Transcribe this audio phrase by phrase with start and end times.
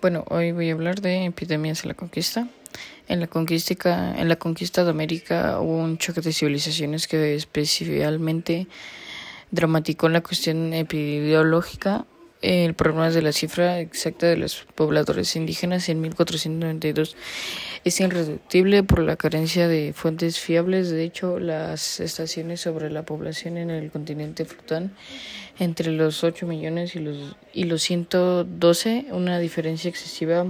[0.00, 2.48] Bueno, hoy voy a hablar de epidemias en la conquista.
[3.06, 8.66] En la conquista, en la conquista de América hubo un choque de civilizaciones que especialmente
[9.50, 12.06] dramatizó la cuestión epidemiológica.
[12.42, 17.14] El problema de la cifra exacta de los pobladores indígenas en 1492
[17.84, 20.88] es irreductible por la carencia de fuentes fiables.
[20.90, 24.92] De hecho, las estaciones sobre la población en el continente fluctúan
[25.58, 30.46] entre los 8 millones y los, y los 112, una diferencia excesiva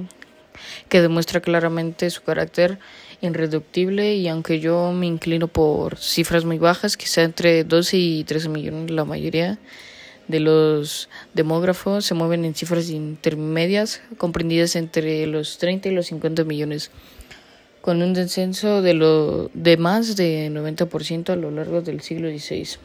[0.88, 2.78] que demuestra claramente su carácter
[3.20, 8.48] irreductible y aunque yo me inclino por cifras muy bajas, quizá entre 12 y 13
[8.48, 9.58] millones la mayoría
[10.30, 16.44] de los demógrafos se mueven en cifras intermedias comprendidas entre los 30 y los 50
[16.44, 16.90] millones,
[17.80, 22.78] con un descenso de, lo, de más de 90% a lo largo del siglo XVI.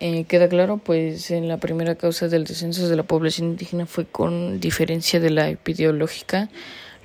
[0.00, 4.04] Eh, queda claro, pues en la primera causa del descenso de la población indígena fue
[4.04, 6.50] con diferencia de la epidemiológica,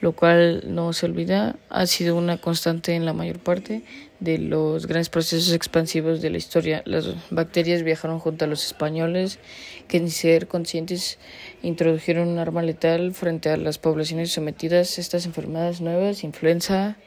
[0.01, 3.83] lo cual no se olvida, ha sido una constante en la mayor parte
[4.19, 6.81] de los grandes procesos expansivos de la historia.
[6.85, 9.39] Las bacterias viajaron junto a los españoles,
[9.87, 11.19] que sin ser conscientes
[11.61, 16.97] introdujeron un arma letal frente a las poblaciones sometidas a estas enfermedades nuevas, influenza,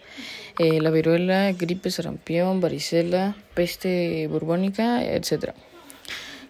[0.58, 5.54] eh, la viruela, gripe, sarampión, varicela, peste burbónica, etc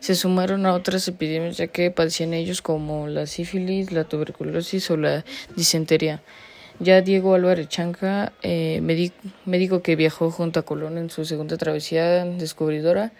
[0.02, 4.96] se sumaron a otras epidemias ya que padecían ellos como la sífilis, la tuberculosis o
[4.96, 6.20] la disentería.
[6.80, 8.80] Ya Diego Álvarez Chanca, eh,
[9.44, 13.12] médico que viajó junto a Colón en su segunda travesía descubridora,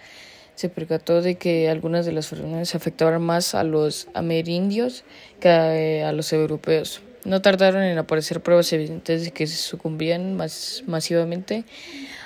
[0.57, 5.05] se percató de que algunas de las enfermedades afectaban más a los amerindios
[5.39, 7.01] que a, eh, los europeos.
[7.25, 11.65] No tardaron en aparecer pruebas evidentes de que sucumbían más masivamente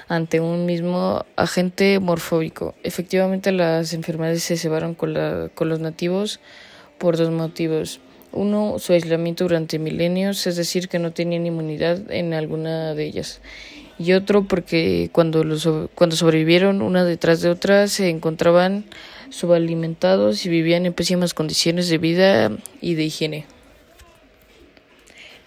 [0.08, 2.74] ante un mismo agente morfóbico.
[2.82, 6.40] Efectivamente, las enfermedades se cebaron con, la, con los nativos
[6.98, 8.00] por dos motivos.
[8.32, 13.40] Uno, su aislamiento durante milenios, es decir, que no tenían inmunidad en alguna de ellas.
[13.98, 18.84] Y otro, porque cuando, los, cuando sobrevivieron una detrás de otra, se encontraban
[19.30, 22.50] subalimentados y vivían en pésimas condiciones de vida
[22.80, 23.46] y de higiene.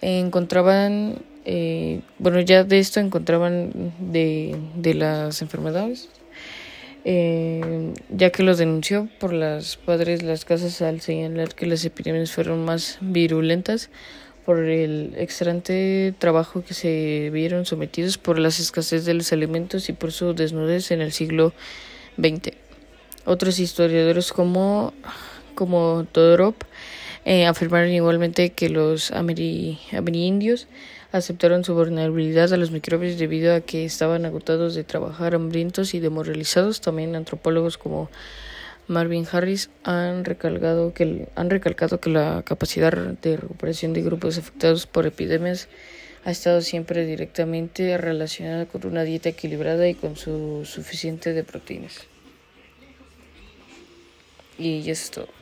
[0.02, 6.08] Encontraban eh, bueno, ya de esto encontraban de, de las enfermedades,
[7.04, 12.30] eh, ya que los denunció por las padres las casas al señalar que las epidemias
[12.30, 13.90] fueron más virulentas
[14.46, 19.92] por el excelente trabajo que se vieron sometidos por la escasez de los alimentos y
[19.92, 21.52] por su desnudez en el siglo
[22.16, 22.52] XX.
[23.24, 24.92] Otros historiadores como,
[25.56, 26.54] como Todorov
[27.24, 30.68] eh, afirmaron igualmente que los amerindios
[31.12, 36.00] aceptaron su vulnerabilidad a los microbios debido a que estaban agotados de trabajar, hambrientos y
[36.00, 36.80] demoralizados.
[36.80, 38.08] También antropólogos como
[38.86, 44.86] Marvin Harris han recalcado que, han recalcado que la capacidad de recuperación de grupos afectados
[44.86, 45.68] por epidemias
[46.24, 52.06] ha estado siempre directamente relacionada con una dieta equilibrada y con su suficiente de proteínas.
[54.58, 55.39] Y eso es todo.